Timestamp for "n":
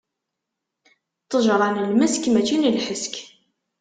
1.69-1.77